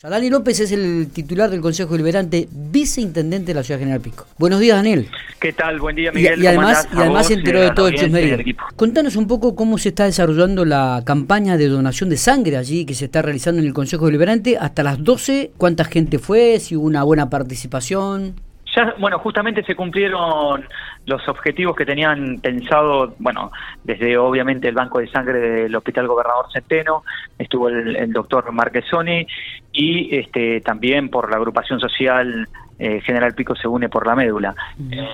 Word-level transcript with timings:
Dani 0.00 0.30
López 0.30 0.60
es 0.60 0.70
el 0.70 1.08
titular 1.12 1.50
del 1.50 1.60
Consejo 1.60 1.90
Deliberante, 1.90 2.48
viceintendente 2.52 3.48
de 3.48 3.54
la 3.54 3.64
Ciudad 3.64 3.80
General 3.80 4.00
Pico. 4.00 4.26
Buenos 4.38 4.60
días, 4.60 4.76
Daniel. 4.76 5.08
¿Qué 5.40 5.52
tal? 5.52 5.80
Buen 5.80 5.96
día, 5.96 6.12
Miguel. 6.12 6.40
Y, 6.40 6.46
además, 6.46 6.86
y 6.94 6.98
además 6.98 7.26
se 7.26 7.34
enteró 7.34 7.60
de 7.60 7.72
todo 7.72 7.88
el 7.88 7.96
chismerío. 7.96 8.54
Contanos 8.76 9.16
un 9.16 9.26
poco 9.26 9.56
cómo 9.56 9.76
se 9.76 9.88
está 9.88 10.04
desarrollando 10.04 10.64
la 10.64 11.02
campaña 11.04 11.56
de 11.56 11.66
donación 11.66 12.10
de 12.10 12.16
sangre 12.16 12.56
allí 12.56 12.84
que 12.84 12.94
se 12.94 13.06
está 13.06 13.22
realizando 13.22 13.60
en 13.60 13.66
el 13.66 13.74
Consejo 13.74 14.06
Deliberante. 14.06 14.56
Hasta 14.56 14.84
las 14.84 15.02
12, 15.02 15.50
¿cuánta 15.56 15.82
gente 15.82 16.20
fue? 16.20 16.60
Si 16.60 16.76
hubo 16.76 16.86
una 16.86 17.02
buena 17.02 17.28
participación. 17.28 18.36
Ya, 18.78 18.94
bueno, 18.96 19.18
justamente 19.18 19.64
se 19.64 19.74
cumplieron 19.74 20.64
los 21.04 21.28
objetivos 21.28 21.74
que 21.74 21.84
tenían 21.84 22.38
pensado, 22.38 23.12
bueno, 23.18 23.50
desde 23.82 24.16
obviamente 24.16 24.68
el 24.68 24.76
Banco 24.76 25.00
de 25.00 25.08
Sangre 25.08 25.40
del 25.40 25.74
Hospital 25.74 26.06
Gobernador 26.06 26.46
Centeno, 26.52 27.02
estuvo 27.36 27.68
el, 27.68 28.12
doctor 28.12 28.52
Marquesoni 28.52 29.26
y 29.72 30.16
este, 30.16 30.60
también 30.60 31.08
por 31.08 31.28
la 31.28 31.38
agrupación 31.38 31.80
social 31.80 32.46
eh, 32.78 33.00
General 33.00 33.34
Pico 33.34 33.56
se 33.56 33.66
une 33.66 33.88
por 33.88 34.06
la 34.06 34.14
médula. 34.14 34.54
Eh, 34.92 35.08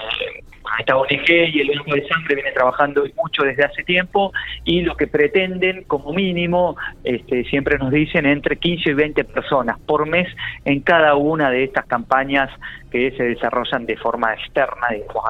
esta 0.79 0.97
ONG 0.97 1.29
y 1.29 1.61
el 1.61 1.79
Banco 1.79 1.95
de 1.95 2.07
Sangre 2.09 2.35
viene 2.35 2.53
trabajando 2.53 3.05
mucho 3.17 3.43
desde 3.43 3.65
hace 3.65 3.83
tiempo. 3.85 4.33
Y 4.65 4.83
lo 4.83 4.97
que 4.97 5.07
pretenden 5.07 5.85
como 5.85 6.13
mínimo, 6.13 6.77
este, 7.03 7.45
siempre 7.45 7.79
nos 7.79 7.91
dicen, 7.91 8.27
entre 8.27 8.57
15 8.57 8.91
y 8.91 8.95
20 8.95 9.25
personas 9.25 9.79
por 9.81 10.07
mes 10.07 10.29
en 10.65 10.81
cada 10.81 11.15
una 11.17 11.51
de 11.51 11.65
estas 11.65 11.87
campañas 11.87 12.51
que 12.91 13.11
se 13.17 13.25
desarrollan 13.25 13.87
de 13.87 13.97
forma 13.97 14.35
externa 14.35 14.87
digamos, 14.93 15.25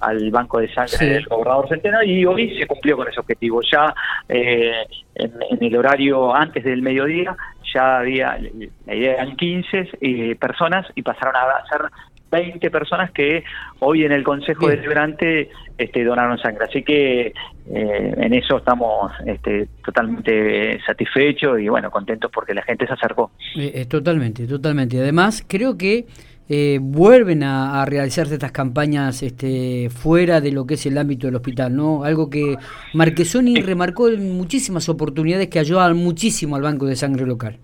al, 0.00 0.30
Banco 0.30 0.60
de 0.60 0.72
Sangre 0.72 1.06
del 1.06 1.26
Gobernador 1.26 1.68
Centeno 1.68 2.02
y 2.02 2.26
hoy 2.26 2.58
se 2.58 2.66
cumplió 2.66 2.96
con 2.96 3.08
ese 3.08 3.20
objetivo. 3.20 3.62
Ya 3.62 3.94
eh, 4.28 4.84
en, 5.14 5.32
el 5.60 5.76
horario 5.76 6.34
antes 6.34 6.62
del 6.62 6.82
mediodía 6.82 7.34
ya 7.72 7.98
había, 7.98 8.38
la 8.86 8.94
idea 8.94 9.14
eran 9.14 9.36
15 9.36 9.90
eh, 10.00 10.36
personas 10.36 10.86
y 10.94 11.02
pasaron 11.02 11.36
a 11.36 11.66
ser 11.68 11.90
20 12.30 12.70
personas 12.70 13.10
que 13.12 13.44
hoy 13.80 14.04
en 14.04 14.12
el 14.12 14.24
Consejo 14.24 14.68
Deliberante 14.68 15.50
este, 15.78 16.04
donaron 16.04 16.38
sangre. 16.38 16.64
Así 16.64 16.82
que 16.82 17.26
eh, 17.26 18.14
en 18.16 18.34
eso 18.34 18.58
estamos 18.58 19.12
este, 19.26 19.68
totalmente 19.84 20.80
satisfechos 20.86 21.60
y 21.60 21.68
bueno, 21.68 21.90
contentos 21.90 22.30
porque 22.32 22.54
la 22.54 22.62
gente 22.62 22.86
se 22.86 22.92
acercó. 22.92 23.30
Eh, 23.56 23.86
totalmente, 23.86 24.46
totalmente. 24.46 24.98
Además, 24.98 25.44
creo 25.46 25.76
que 25.76 26.06
eh, 26.48 26.78
vuelven 26.80 27.42
a, 27.42 27.84
realizarse 27.86 28.34
estas 28.34 28.52
campañas 28.52 29.22
este, 29.22 29.90
fuera 29.90 30.40
de 30.40 30.52
lo 30.52 30.64
que 30.64 30.74
es 30.74 30.86
el 30.86 30.96
ámbito 30.96 31.26
del 31.26 31.36
hospital, 31.36 31.74
¿no? 31.74 32.04
Algo 32.04 32.30
que 32.30 32.56
Marquesoni 32.94 33.60
remarcó 33.62 34.08
en 34.08 34.36
muchísimas 34.36 34.88
oportunidades 34.88 35.48
que 35.48 35.58
ayudaban 35.58 35.96
muchísimo 35.96 36.54
al 36.54 36.62
Banco 36.62 36.86
de 36.86 36.94
Sangre 36.94 37.26
local. 37.26 37.58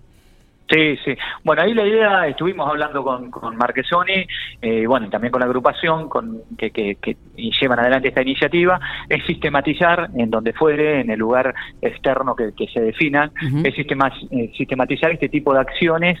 Sí, 0.69 0.97
sí. 1.03 1.15
Bueno, 1.43 1.61
ahí 1.61 1.73
la 1.73 1.85
idea, 1.85 2.27
estuvimos 2.27 2.69
hablando 2.69 3.03
con, 3.03 3.29
con 3.29 3.55
Marquesoni, 3.57 4.25
eh, 4.61 4.87
bueno, 4.87 5.07
y 5.07 5.09
también 5.09 5.31
con 5.31 5.41
la 5.41 5.45
agrupación 5.45 6.07
con, 6.07 6.41
que, 6.57 6.71
que, 6.71 7.17
llevan 7.35 7.79
adelante 7.79 8.07
esta 8.07 8.21
iniciativa, 8.21 8.79
es 9.09 9.25
sistematizar 9.25 10.09
en 10.15 10.29
donde 10.29 10.53
fuere, 10.53 11.01
en 11.01 11.09
el 11.09 11.19
lugar 11.19 11.53
externo 11.81 12.35
que, 12.35 12.53
se 12.73 12.79
definan, 12.79 13.31
es 13.63 13.75
eh, 13.77 14.51
sistematizar 14.57 15.11
este 15.11 15.29
tipo 15.29 15.53
de 15.53 15.59
acciones 15.59 16.19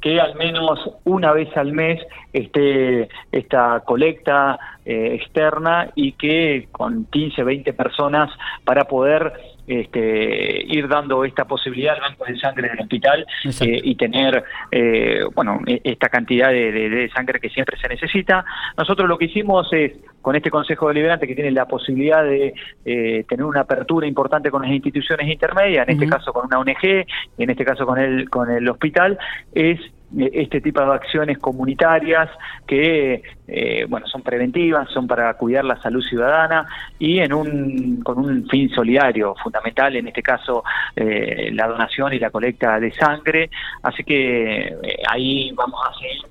que 0.00 0.20
al 0.20 0.34
menos 0.34 0.80
una 1.04 1.32
vez 1.32 1.56
al 1.56 1.72
mes 1.72 2.00
esté 2.32 3.08
esta 3.30 3.80
colecta 3.86 4.58
eh, 4.84 5.14
externa 5.14 5.90
y 5.94 6.12
que 6.12 6.68
con 6.72 7.04
15, 7.04 7.44
20 7.44 7.72
personas 7.72 8.28
para 8.64 8.84
poder 8.84 9.32
este, 9.66 10.64
ir 10.66 10.88
dando 10.88 11.24
esta 11.24 11.44
posibilidad 11.44 11.94
al 11.94 12.00
banco 12.00 12.24
de 12.24 12.38
sangre 12.38 12.68
del 12.68 12.80
hospital 12.80 13.26
eh, 13.44 13.80
y 13.84 13.94
tener 13.94 14.42
eh, 14.70 15.20
bueno 15.34 15.60
e, 15.66 15.80
esta 15.84 16.08
cantidad 16.08 16.50
de, 16.50 17.10
sangre 17.14 17.40
que 17.40 17.50
siempre 17.50 17.78
se 17.78 17.88
necesita. 17.88 18.44
Nosotros 18.76 19.08
lo 19.08 19.18
que 19.18 19.26
hicimos 19.26 19.68
es, 19.72 19.92
con 20.20 20.36
este 20.36 20.50
Consejo 20.50 20.88
Deliberante 20.88 21.26
que 21.26 21.34
tiene 21.34 21.50
la 21.50 21.66
posibilidad 21.66 22.22
de 22.24 22.54
tener 22.84 23.44
una 23.44 23.60
apertura 23.60 24.06
importante 24.06 24.50
con 24.50 24.62
las 24.62 24.70
instituciones 24.70 25.28
intermedias, 25.28 25.88
en 25.88 25.94
este 25.94 26.08
caso 26.08 26.32
con 26.32 26.46
una 26.46 26.58
ONG, 26.58 27.06
en 27.38 27.50
este 27.50 27.64
caso 27.64 27.86
con 27.86 27.98
el, 27.98 28.30
con 28.30 28.50
el 28.50 28.68
hospital, 28.68 29.18
es 29.52 29.80
este 30.18 30.60
tipo 30.60 30.80
de 30.80 30.92
acciones 30.92 31.38
comunitarias 31.38 32.28
que 32.66 33.22
eh, 33.46 33.86
bueno 33.88 34.06
son 34.06 34.22
preventivas 34.22 34.88
son 34.90 35.06
para 35.06 35.34
cuidar 35.34 35.64
la 35.64 35.80
salud 35.80 36.02
ciudadana 36.02 36.66
y 36.98 37.18
en 37.18 37.32
un 37.32 38.02
con 38.02 38.18
un 38.18 38.46
fin 38.48 38.68
solidario 38.70 39.34
fundamental 39.42 39.96
en 39.96 40.08
este 40.08 40.22
caso 40.22 40.64
eh, 40.96 41.50
la 41.52 41.66
donación 41.66 42.12
y 42.12 42.18
la 42.18 42.30
colecta 42.30 42.78
de 42.80 42.92
sangre. 42.92 43.50
Así 43.82 44.04
que 44.04 44.66
eh, 44.82 45.02
ahí 45.08 45.52
vamos 45.52 45.80
a 45.88 45.94
seguir 45.98 46.22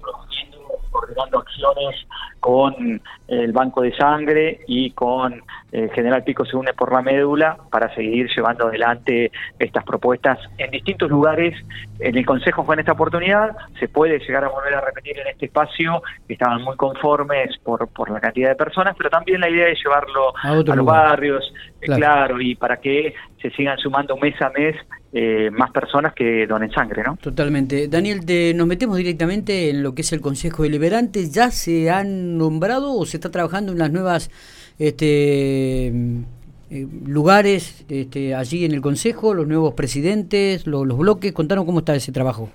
coordinando 0.91 1.39
acciones 1.39 1.95
con 2.39 3.01
el 3.27 3.51
Banco 3.51 3.81
de 3.81 3.95
Sangre 3.95 4.59
y 4.67 4.91
con 4.91 5.41
el 5.71 5.89
General 5.91 6.23
Pico 6.23 6.45
se 6.45 6.57
une 6.57 6.73
por 6.73 6.91
la 6.91 7.01
médula 7.01 7.57
para 7.71 7.93
seguir 7.95 8.29
llevando 8.35 8.67
adelante 8.67 9.31
estas 9.57 9.83
propuestas 9.83 10.39
en 10.57 10.71
distintos 10.71 11.09
lugares. 11.09 11.55
En 11.99 12.17
el 12.17 12.25
Consejo 12.25 12.63
fue 12.63 12.75
en 12.75 12.79
esta 12.79 12.91
oportunidad, 12.93 13.55
se 13.79 13.87
puede 13.87 14.19
llegar 14.19 14.43
a 14.43 14.49
volver 14.49 14.73
a 14.73 14.81
repetir 14.81 15.17
en 15.19 15.27
este 15.27 15.45
espacio, 15.45 16.01
que 16.27 16.33
estaban 16.33 16.61
muy 16.61 16.75
conformes 16.75 17.57
por, 17.59 17.87
por 17.89 18.09
la 18.09 18.19
cantidad 18.19 18.49
de 18.49 18.55
personas, 18.55 18.95
pero 18.97 19.09
también 19.09 19.39
la 19.39 19.49
idea 19.49 19.69
es 19.69 19.79
llevarlo 19.83 20.33
a, 20.41 20.55
los 20.55 20.85
barrios, 20.85 21.53
eh, 21.81 21.85
claro. 21.85 22.41
y 22.41 22.55
para 22.55 22.77
que 22.77 23.13
se 23.41 23.49
sigan 23.51 23.77
sumando 23.77 24.17
mes 24.17 24.39
a 24.41 24.49
mes 24.49 24.75
eh, 25.13 25.51
más 25.51 25.71
personas 25.71 26.13
que 26.13 26.47
donen 26.47 26.71
sangre, 26.71 27.03
¿no? 27.03 27.17
Totalmente. 27.17 27.89
Daniel, 27.89 28.21
nos 28.55 28.65
metemos 28.65 28.95
directamente 28.95 29.69
en 29.69 29.83
lo 29.83 29.93
que 29.93 30.03
es 30.03 30.13
el 30.13 30.21
Consejo 30.21 30.63
Deliberante. 30.63 31.29
¿Ya 31.29 31.51
se 31.51 31.89
han 31.89 32.37
nombrado 32.37 32.95
o 32.95 33.05
se 33.05 33.17
está 33.17 33.29
trabajando 33.29 33.73
en 33.73 33.79
las 33.79 33.91
nuevas 33.91 34.31
este, 34.79 35.87
eh, 35.87 36.87
lugares 37.05 37.83
este, 37.89 38.35
allí 38.35 38.63
en 38.63 38.71
el 38.71 38.79
Consejo, 38.79 39.33
los 39.33 39.47
nuevos 39.47 39.73
presidentes, 39.73 40.65
los 40.65 40.97
bloques? 40.97 41.33
Contanos 41.33 41.65
cómo 41.65 41.79
está 41.79 41.93
ese 41.93 42.13
trabajo. 42.13 42.49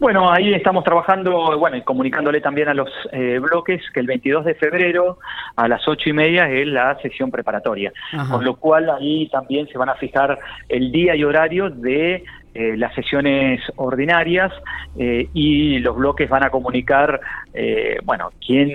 Bueno, 0.00 0.32
ahí 0.32 0.54
estamos 0.54 0.82
trabajando, 0.82 1.58
bueno, 1.58 1.76
y 1.76 1.82
comunicándole 1.82 2.40
también 2.40 2.68
a 2.68 2.74
los 2.74 2.88
eh, 3.12 3.38
bloques 3.38 3.82
que 3.92 4.00
el 4.00 4.06
22 4.06 4.46
de 4.46 4.54
febrero 4.54 5.18
a 5.56 5.68
las 5.68 5.86
ocho 5.86 6.08
y 6.08 6.14
media 6.14 6.50
es 6.50 6.66
la 6.66 6.98
sesión 7.02 7.30
preparatoria, 7.30 7.92
con 8.30 8.42
lo 8.42 8.56
cual 8.56 8.88
ahí 8.88 9.28
también 9.28 9.68
se 9.68 9.76
van 9.76 9.90
a 9.90 9.96
fijar 9.96 10.38
el 10.70 10.90
día 10.90 11.14
y 11.14 11.22
horario 11.22 11.68
de 11.68 12.24
eh, 12.54 12.76
las 12.78 12.94
sesiones 12.94 13.60
ordinarias 13.76 14.50
eh, 14.98 15.28
y 15.34 15.78
los 15.80 15.94
bloques 15.94 16.30
van 16.30 16.44
a 16.44 16.50
comunicar, 16.50 17.20
bueno, 18.02 18.30
quién 18.44 18.70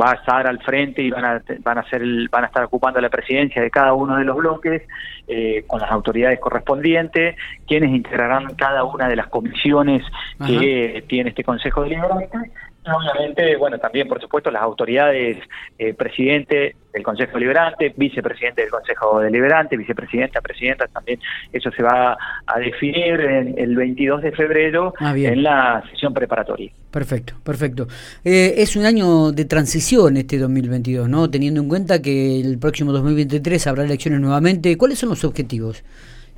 va 0.00 0.12
a 0.12 0.14
estar 0.14 0.46
al 0.46 0.60
frente 0.62 1.02
y 1.02 1.10
van 1.10 1.24
a, 1.24 1.42
van 1.60 1.78
a, 1.78 1.88
ser 1.88 2.02
van 2.30 2.44
a 2.44 2.46
estar 2.46 2.64
ocupando 2.64 3.00
la 3.00 3.08
presidencia 3.08 3.62
de 3.62 3.70
cada 3.70 3.92
uno 3.92 4.16
de 4.16 4.24
los 4.24 4.36
bloques 4.36 4.82
eh, 5.26 5.64
con 5.66 5.80
las 5.80 5.90
autoridades 5.90 6.38
correspondientes, 6.40 7.36
quienes 7.66 7.90
integrarán 7.90 8.54
cada 8.54 8.84
una 8.84 9.08
de 9.08 9.16
las 9.16 9.28
comisiones 9.28 10.02
que 10.46 11.04
tiene 11.08 11.30
este 11.30 11.44
Consejo 11.44 11.82
Deliberante. 11.82 12.28
Obviamente, 12.86 13.56
bueno, 13.56 13.78
también 13.78 14.08
por 14.08 14.20
supuesto 14.20 14.50
las 14.50 14.62
autoridades, 14.62 15.38
eh, 15.78 15.94
presidente 15.94 16.76
del 16.94 17.02
Consejo 17.02 17.32
Deliberante, 17.34 17.92
vicepresidente 17.96 18.62
del 18.62 18.70
Consejo 18.70 19.20
Deliberante, 19.20 19.76
vicepresidenta, 19.76 20.40
presidenta, 20.40 20.86
también 20.86 21.18
eso 21.52 21.70
se 21.72 21.82
va 21.82 22.16
a 22.46 22.58
definir 22.58 23.20
en 23.20 23.58
el 23.58 23.74
22 23.74 24.22
de 24.22 24.32
febrero 24.32 24.94
ah, 25.00 25.12
en 25.16 25.42
la 25.42 25.82
sesión 25.90 26.14
preparatoria. 26.14 26.70
Perfecto, 26.90 27.34
perfecto. 27.42 27.88
Eh, 28.24 28.54
es 28.58 28.76
un 28.76 28.86
año 28.86 29.32
de 29.32 29.44
transición 29.44 30.16
este 30.16 30.38
2022, 30.38 31.08
¿no? 31.08 31.28
Teniendo 31.28 31.60
en 31.60 31.68
cuenta 31.68 32.00
que 32.00 32.40
el 32.40 32.58
próximo 32.58 32.92
2023 32.92 33.66
habrá 33.66 33.84
elecciones 33.84 34.20
nuevamente. 34.20 34.78
¿Cuáles 34.78 34.98
son 35.00 35.08
los 35.08 35.24
objetivos? 35.24 35.84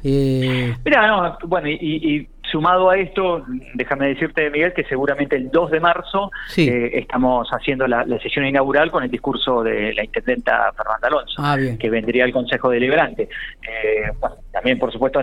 Eh... 0.03 0.75
Mira, 0.85 1.07
no, 1.07 1.39
bueno, 1.47 1.69
y 1.69 2.27
Sumado 2.57 2.89
a 2.89 2.97
esto, 2.97 3.45
déjame 3.75 4.09
decirte, 4.09 4.49
Miguel, 4.49 4.73
que 4.73 4.83
seguramente 4.85 5.37
el 5.37 5.51
2 5.51 5.73
de 5.73 5.79
marzo 5.79 6.31
eh, 6.57 6.91
estamos 6.95 7.47
haciendo 7.51 7.87
la, 7.87 8.07
sesión 8.23 8.47
inaugural 8.47 8.91
con 8.91 9.05
el 9.05 9.11
discurso 9.11 9.63
de 9.63 9.93
la 9.93 10.03
intendenta 10.03 10.73
Fernanda 10.75 11.07
Alonso, 11.09 11.35
ah, 11.37 11.59
que 11.79 11.91
vendría 11.91 12.25
al 12.25 12.33
Consejo 12.33 12.71
Deliberante. 12.71 13.25
Eh, 13.61 14.11
también, 14.57 14.79
por 14.79 14.91
supuesto, 14.91 15.21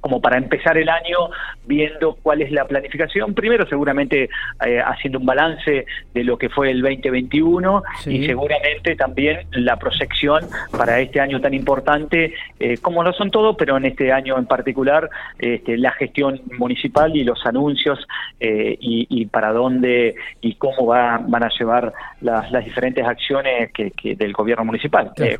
como 0.00 0.20
para 0.20 0.38
empezar 0.38 0.78
el 0.78 0.88
año 0.88 1.30
viendo 1.66 2.16
cuál 2.22 2.42
es 2.42 2.52
la 2.52 2.64
planificación. 2.64 3.34
Primero, 3.34 3.66
seguramente 3.68 4.30
eh, 4.64 4.80
haciendo 4.80 5.18
un 5.18 5.26
balance 5.26 5.84
de 6.14 6.24
lo 6.24 6.38
que 6.38 6.48
fue 6.48 6.70
el 6.70 6.80
2021 6.80 7.82
y 8.06 8.24
seguramente 8.24 8.94
también 8.94 9.40
la 9.50 9.76
proyección 9.76 10.44
para 10.70 11.00
este 11.00 11.20
año 11.20 11.40
tan 11.40 11.54
importante, 11.54 12.34
como 12.82 13.02
lo 13.02 13.12
son 13.12 13.30
todos, 13.30 13.56
pero 13.56 13.76
en 13.76 13.86
este 13.86 14.12
año 14.12 14.38
en 14.38 14.46
particular, 14.46 15.10
este, 15.38 15.76
la 15.76 15.90
gestión 15.92 16.40
municipal 16.58 17.16
y 17.16 17.24
los 17.24 17.44
anuncios 17.46 18.06
eh, 18.40 18.76
y, 18.80 19.26
para 19.26 19.52
dónde 19.52 20.14
y 20.40 20.54
cómo 20.54 20.86
va, 20.86 21.18
van 21.20 21.44
a 21.44 21.50
llevar 21.58 21.92
las, 22.20 22.64
diferentes 22.64 23.04
acciones 23.04 23.72
que, 23.72 23.92
del 24.16 24.32
gobierno 24.32 24.64
municipal. 24.64 25.12
Eh, 25.16 25.38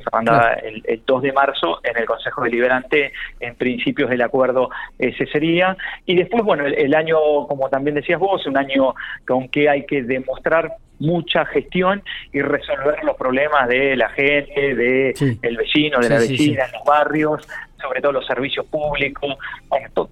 el, 0.84 1.02
2 1.06 1.22
de 1.22 1.32
marzo 1.32 1.80
en 1.82 1.96
el 1.96 2.06
Consejo 2.06 2.42
Deliberante, 2.42 3.12
en 3.40 3.54
principios 3.54 4.10
del 4.10 4.22
acuerdo 4.22 4.70
ese 4.98 5.26
sería. 5.26 5.76
Y 6.06 6.16
después, 6.16 6.42
bueno, 6.44 6.66
el, 6.66 6.94
año, 6.94 7.18
como 7.46 7.68
también 7.68 7.94
decías 7.94 8.18
vos, 8.18 8.46
un 8.46 8.56
año 8.56 8.94
con 9.26 9.48
que 9.48 9.68
hay 9.68 9.84
que 9.86 10.02
demostrar 10.02 10.72
mucha 10.98 11.44
gestión 11.46 12.02
y 12.32 12.42
resolver 12.42 13.04
los 13.04 13.16
problemas 13.16 13.68
de 13.68 13.96
la 13.96 14.08
gente, 14.10 14.74
de 14.74 15.14
el 15.42 15.56
vecino, 15.56 16.00
de 16.00 16.08
la 16.08 16.18
vecina, 16.18 16.64
en 16.64 16.72
los 16.72 16.84
barrios, 16.84 17.48
sobre 17.80 18.00
todo 18.00 18.12
los 18.12 18.26
servicios 18.26 18.66
públicos, 18.66 19.36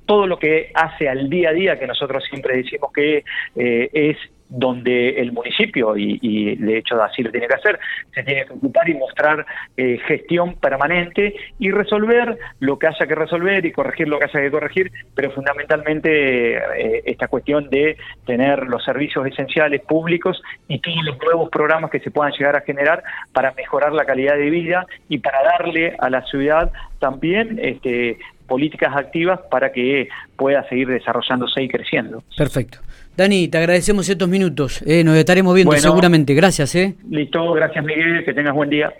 todo 0.06 0.26
lo 0.26 0.38
que 0.38 0.70
hace 0.74 1.08
al 1.08 1.28
día 1.28 1.50
a 1.50 1.52
día, 1.52 1.78
que 1.78 1.86
nosotros 1.86 2.24
siempre 2.28 2.58
decimos 2.58 2.92
que 2.92 3.24
eh, 3.56 3.90
es 3.92 4.16
donde 4.48 5.20
el 5.20 5.32
municipio, 5.32 5.96
y, 5.96 6.56
de 6.56 6.78
hecho 6.78 7.02
así 7.02 7.22
lo 7.22 7.30
tiene 7.30 7.48
que 7.48 7.54
hacer, 7.54 7.78
se 8.14 8.22
tiene 8.22 8.44
que 8.46 8.52
ocupar 8.52 8.88
y 8.88 8.94
mostrar 8.94 9.44
eh, 9.76 9.98
gestión 10.06 10.54
permanente 10.54 11.34
y 11.58 11.70
resolver 11.70 12.38
lo 12.60 12.78
que 12.78 12.86
haya 12.86 13.06
que 13.06 13.14
resolver 13.14 13.64
y 13.64 13.72
corregir 13.72 14.08
lo 14.08 14.18
que 14.18 14.26
haya 14.26 14.40
que 14.40 14.50
corregir, 14.50 14.92
pero 15.14 15.30
fundamentalmente 15.32 16.56
eh, 16.56 17.02
esta 17.06 17.28
cuestión 17.28 17.68
de 17.70 17.96
tener 18.24 18.66
los 18.66 18.84
servicios 18.84 19.26
esenciales 19.26 19.82
públicos 19.82 20.40
y 20.68 20.78
todos 20.78 21.04
los 21.04 21.18
nuevos 21.18 21.50
programas 21.50 21.90
que 21.90 22.00
se 22.00 22.10
puedan 22.10 22.32
llegar 22.32 22.56
a 22.56 22.60
generar 22.60 23.02
para 23.32 23.52
mejorar 23.52 23.92
la 23.92 24.04
calidad 24.04 24.36
de 24.36 24.50
vida 24.50 24.86
y 25.08 25.18
para 25.18 25.42
darle 25.42 25.96
a 25.98 26.10
la 26.10 26.22
ciudad 26.22 26.72
también 26.98 27.58
este, 27.62 28.18
políticas 28.46 28.94
activas 28.96 29.40
para 29.50 29.72
que 29.72 30.08
pueda 30.36 30.66
seguir 30.68 30.88
desarrollándose 30.88 31.62
y 31.62 31.68
creciendo. 31.68 32.22
Perfecto. 32.36 32.78
Dani, 33.16 33.48
te 33.48 33.56
agradecemos 33.56 34.08
estos 34.08 34.28
minutos. 34.28 34.82
Eh, 34.86 35.02
nos 35.02 35.16
estaremos 35.16 35.54
viendo 35.54 35.72
seguramente. 35.76 36.34
Gracias. 36.34 36.74
Eh. 36.74 36.94
Listo, 37.10 37.52
gracias 37.52 37.82
Miguel, 37.82 38.24
que 38.24 38.34
tengas 38.34 38.54
buen 38.54 38.68
día. 38.68 38.92